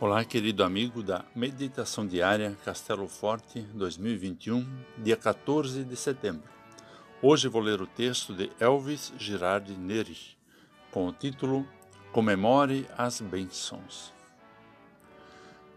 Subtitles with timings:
[0.00, 4.66] Olá, querido amigo da Meditação Diária Castelo Forte 2021,
[4.98, 6.50] dia 14 de setembro.
[7.22, 10.18] Hoje vou ler o texto de Elvis Girard Neri,
[10.90, 11.64] com o título
[12.12, 14.12] Comemore as Bênçãos.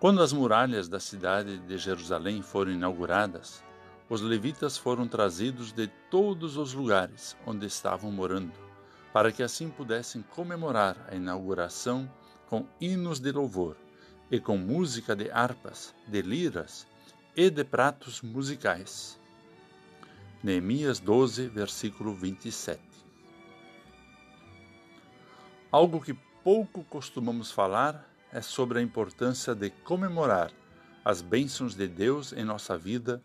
[0.00, 3.62] Quando as muralhas da cidade de Jerusalém foram inauguradas,
[4.08, 8.52] os levitas foram trazidos de todos os lugares onde estavam morando,
[9.12, 12.10] para que assim pudessem comemorar a inauguração
[12.48, 13.76] com hinos de louvor
[14.30, 16.86] e com música de harpas, de liras
[17.34, 19.18] e de pratos musicais.
[20.42, 22.80] Neemias 12, versículo 27.
[25.72, 30.52] Algo que pouco costumamos falar é sobre a importância de comemorar
[31.04, 33.20] as bênçãos de Deus em nossa vida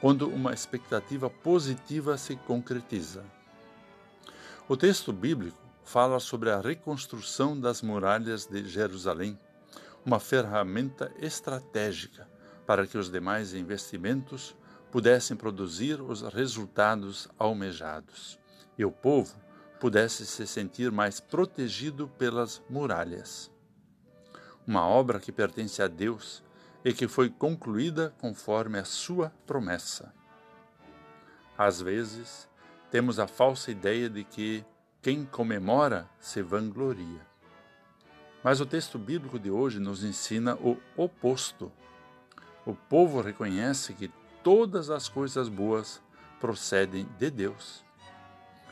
[0.00, 3.24] quando uma expectativa positiva se concretiza.
[4.68, 9.38] O texto bíblico fala sobre a reconstrução das muralhas de Jerusalém
[10.04, 12.28] uma ferramenta estratégica
[12.66, 14.56] para que os demais investimentos
[14.90, 18.38] pudessem produzir os resultados almejados
[18.76, 19.36] e o povo
[19.78, 23.50] pudesse se sentir mais protegido pelas muralhas.
[24.66, 26.42] Uma obra que pertence a Deus
[26.84, 30.12] e que foi concluída conforme a sua promessa.
[31.56, 32.48] Às vezes,
[32.90, 34.64] temos a falsa ideia de que
[35.02, 37.29] quem comemora se vangloria.
[38.42, 41.70] Mas o texto bíblico de hoje nos ensina o oposto.
[42.64, 44.10] O povo reconhece que
[44.42, 46.00] todas as coisas boas
[46.40, 47.84] procedem de Deus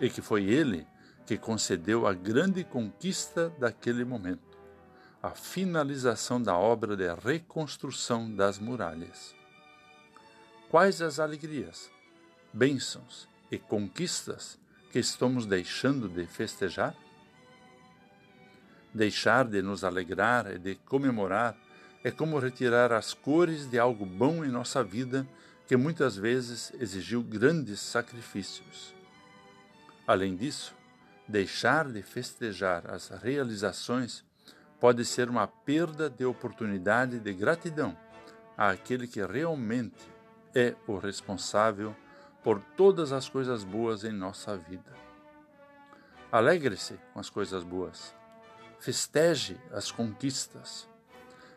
[0.00, 0.86] e que foi Ele
[1.26, 4.58] que concedeu a grande conquista daquele momento,
[5.22, 9.34] a finalização da obra de reconstrução das muralhas.
[10.70, 11.90] Quais as alegrias,
[12.52, 14.58] bênçãos e conquistas
[14.90, 16.96] que estamos deixando de festejar?
[18.92, 21.56] Deixar de nos alegrar e de comemorar
[22.02, 25.26] é como retirar as cores de algo bom em nossa vida
[25.66, 28.92] que muitas vezes exigiu grandes sacrifícios.
[30.06, 30.74] Além disso,
[31.28, 34.24] deixar de festejar as realizações
[34.80, 37.96] pode ser uma perda de oportunidade de gratidão
[38.56, 40.08] àquele que realmente
[40.52, 41.94] é o responsável
[42.42, 44.90] por todas as coisas boas em nossa vida.
[46.32, 48.18] Alegre-se com as coisas boas
[48.80, 50.88] festeje as conquistas.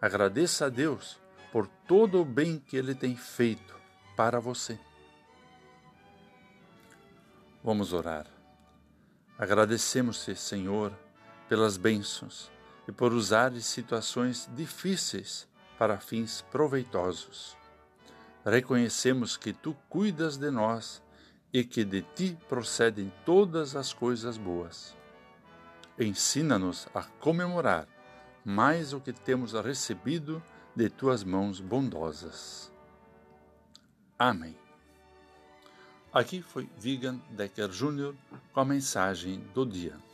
[0.00, 1.18] Agradeça a Deus
[1.50, 3.74] por todo o bem que Ele tem feito
[4.14, 4.78] para você.
[7.64, 8.26] Vamos orar.
[9.38, 10.92] Agradecemos-te, Senhor,
[11.48, 12.50] pelas bênçãos
[12.86, 15.48] e por usares situações difíceis
[15.78, 17.56] para fins proveitosos.
[18.44, 21.02] Reconhecemos que Tu cuidas de nós
[21.52, 24.95] e que de Ti procedem todas as coisas boas.
[25.98, 27.88] Ensina-nos a comemorar
[28.44, 30.42] mais o que temos recebido
[30.74, 32.70] de tuas mãos bondosas.
[34.18, 34.54] Amém.
[36.12, 38.14] Aqui foi Vigan Decker Jr.
[38.52, 40.05] com a mensagem do dia.